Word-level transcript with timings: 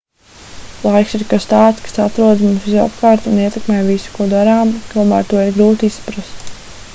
laiks 0.85 1.11
ir 1.17 1.25
kas 1.33 1.43
tāds 1.51 1.83
kas 1.87 1.99
atrodas 2.05 2.41
mums 2.45 2.65
visapkārt 2.69 3.29
un 3.33 3.37
ietekmē 3.45 3.77
visu 3.91 4.15
ko 4.17 4.29
darām 4.33 4.73
tomēr 4.95 5.31
to 5.35 5.45
ir 5.47 5.55
grūti 5.61 5.93
izprast 5.95 6.53